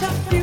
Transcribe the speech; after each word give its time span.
to 0.00 0.06
feel. 0.06 0.39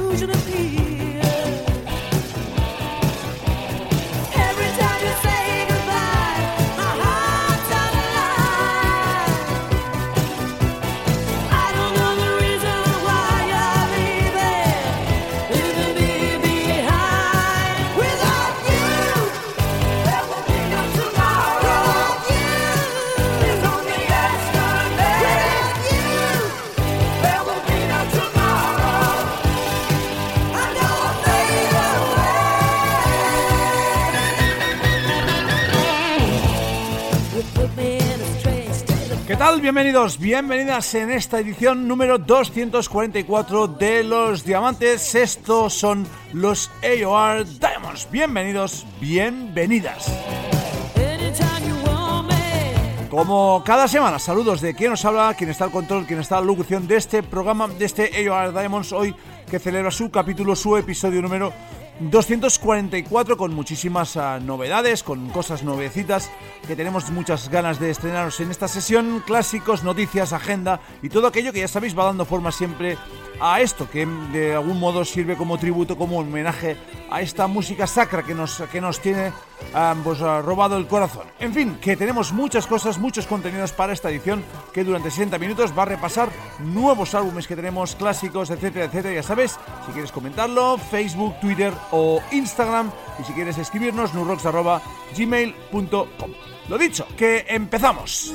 Bienvenidos, 39.38 40.18
bienvenidas 40.18 40.96
en 40.96 41.12
esta 41.12 41.40
edición 41.40 41.88
número 41.88 42.18
244 42.18 43.68
de 43.68 44.04
Los 44.04 44.44
Diamantes. 44.44 45.14
Estos 45.14 45.74
son 45.74 46.08
los 46.34 46.72
AOR 46.82 47.46
Diamonds. 47.46 48.08
Bienvenidos, 48.12 48.86
bienvenidas. 49.00 50.12
Como 53.12 53.64
cada 53.64 53.88
semana, 53.88 54.18
saludos 54.18 54.60
de 54.60 54.74
quien 54.74 54.90
nos 54.90 55.06
habla, 55.06 55.36
quien 55.36 55.52
está 55.52 55.66
al 55.66 55.72
control, 55.72 56.06
quien 56.06 56.20
está 56.20 56.38
a 56.38 56.42
la 56.42 56.48
locución 56.48 56.88
de 56.88 56.98
este 56.98 57.22
programa, 57.22 57.68
de 57.68 57.86
este 57.86 58.28
AOR 58.28 58.52
Diamonds, 58.52 58.92
hoy 58.92 59.16
que 59.50 59.60
celebra 59.60 59.92
su 59.92 60.10
capítulo, 60.10 60.56
su 60.56 60.76
episodio 60.78 61.22
número 61.22 61.54
244 62.00 63.38
con 63.38 63.56
muchísimas 63.56 64.16
uh, 64.16 64.40
novedades, 64.42 65.02
con 65.02 65.30
cosas 65.30 65.64
nuevecitas 65.64 66.30
que 66.68 66.76
tenemos 66.76 67.10
muchas 67.10 67.50
ganas 67.50 67.80
de 67.80 67.90
estrenaros 67.90 68.40
en 68.40 68.52
esta 68.52 68.68
sesión, 68.68 69.24
clásicos, 69.26 69.84
noticias, 69.84 70.32
agenda 70.32 70.80
y 71.02 71.10
todo 71.10 71.28
aquello 71.28 71.52
que 71.52 71.62
ya 71.62 71.68
sabéis 71.68 71.98
va 71.98 72.06
dando 72.06 72.26
forma 72.26 72.52
siempre 72.52 72.98
a 73.40 73.62
esto, 73.62 73.90
que 73.90 74.06
de 74.06 74.54
algún 74.56 74.80
modo 74.80 75.06
sirve 75.06 75.36
como 75.36 75.58
tributo, 75.58 75.98
como 75.98 76.20
homenaje 76.20 76.78
a 77.10 77.22
esta 77.22 77.48
música 77.48 77.88
sacra 77.88 78.24
que 78.24 78.36
nos, 78.36 78.62
que 78.72 78.82
nos 78.82 79.00
tiene 79.00 79.32
pues, 80.04 80.20
robado 80.20 80.78
el 80.78 80.88
corazón. 80.88 81.28
En 81.40 81.54
fin, 81.54 81.78
que 81.82 81.96
tenemos 81.96 82.34
muchas 82.34 82.68
cosas, 82.68 82.98
muchos 82.98 83.28
contenidos 83.28 83.72
para 83.74 83.94
esta 83.94 84.10
edición 84.10 84.44
que 84.74 84.84
durante 84.84 85.12
60 85.12 85.38
minutos 85.40 85.74
va 85.78 85.84
a 85.84 85.86
repasar 85.86 86.30
nuevos 86.60 87.16
álbumes 87.16 87.48
que 87.48 87.56
tenemos, 87.56 87.96
clásicos, 87.96 88.50
etcétera, 88.50 88.86
etcétera. 88.86 89.16
Ya 89.16 89.24
sabes, 89.24 89.58
si 89.86 89.92
quieres 89.92 90.12
comentarlo, 90.12 90.78
Facebook, 90.78 91.40
Twitter 91.40 91.74
o 91.92 92.22
Instagram 92.32 92.92
y 93.20 93.24
si 93.24 93.34
quieres 93.34 93.58
escribirnos, 93.58 94.14
nurrocks.gmail.com. 94.14 96.32
Lo 96.70 96.78
dicho, 96.78 97.08
que 97.16 97.46
empezamos. 97.48 98.34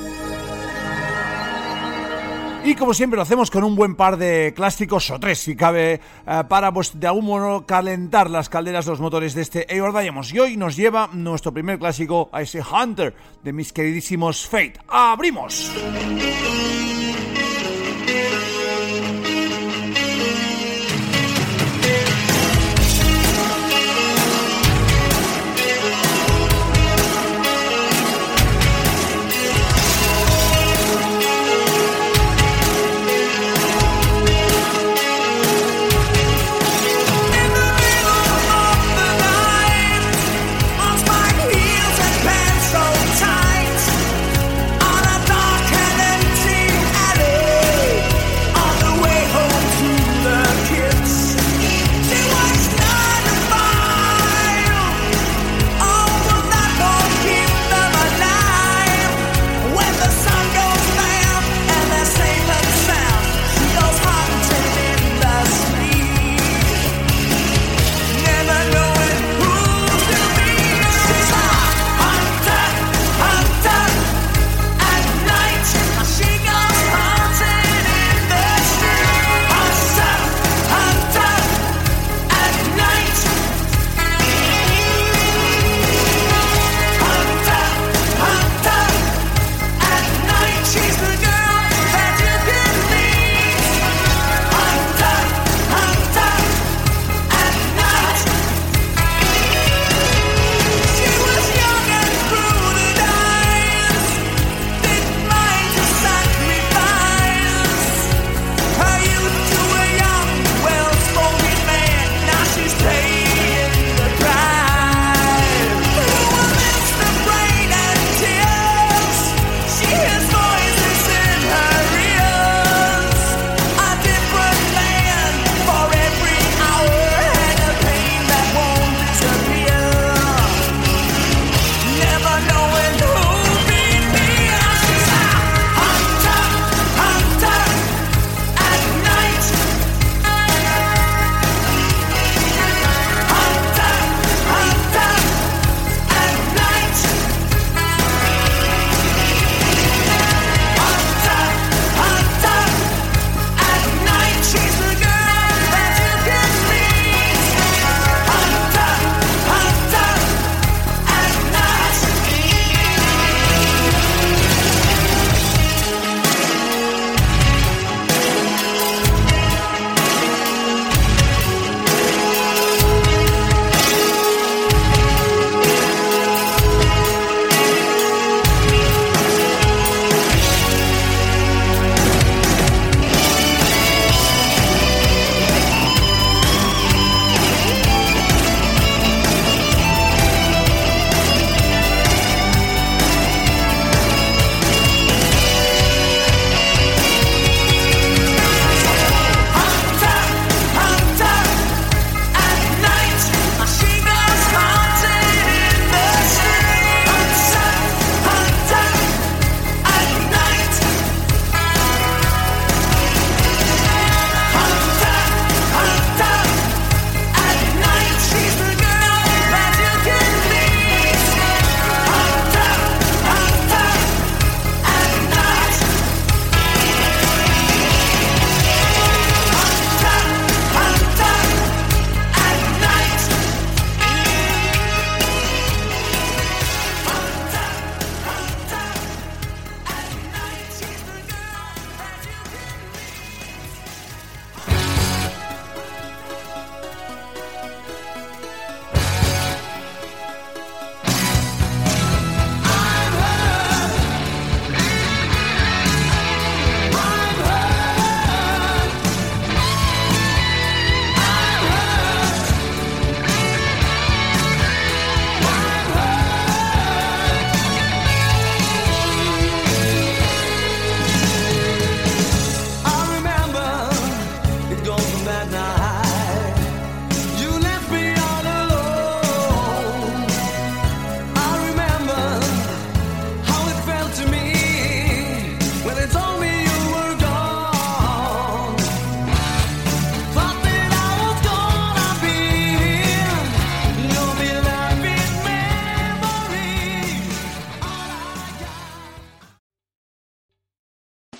Y 2.65 2.75
como 2.75 2.93
siempre 2.93 3.17
lo 3.17 3.23
hacemos 3.23 3.51
con 3.51 3.65
un 3.65 3.75
buen 3.75 3.95
par 3.95 4.15
de 4.15 4.53
clásicos, 4.55 5.11
o 5.11 5.19
tres 5.19 5.39
si 5.39 5.53
cabe, 5.53 5.99
eh, 6.25 6.43
para 6.47 6.71
pues 6.71 6.97
de 6.97 7.07
algún 7.07 7.25
modo 7.25 7.65
calentar 7.65 8.29
las 8.29 8.47
calderas, 8.47 8.87
los 8.87 9.01
motores 9.01 9.33
de 9.33 9.41
este 9.41 9.73
Eivor 9.73 9.91
Diamonds. 9.99 10.33
Y 10.33 10.39
hoy 10.39 10.55
nos 10.55 10.77
lleva 10.77 11.09
nuestro 11.11 11.53
primer 11.53 11.77
clásico 11.77 12.29
a 12.31 12.41
ese 12.41 12.61
Hunter 12.61 13.13
de 13.43 13.51
mis 13.51 13.73
queridísimos 13.73 14.47
Fate. 14.47 14.75
¡Abrimos! 14.87 15.69